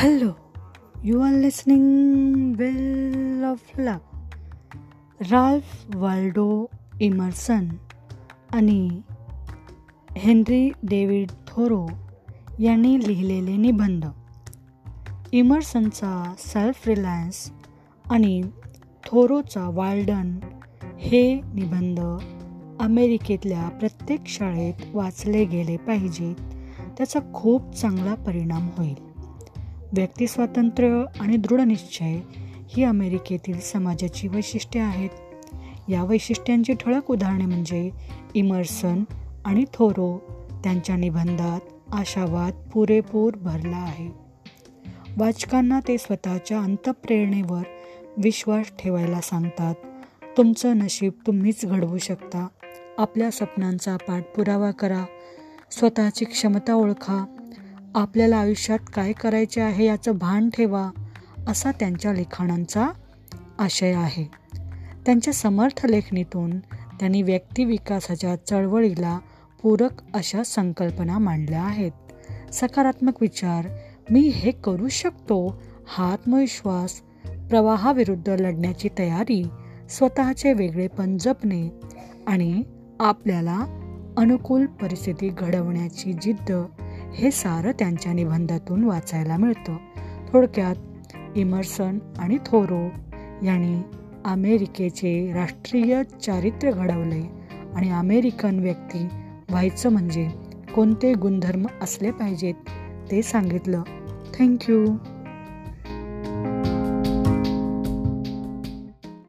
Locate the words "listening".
1.32-2.54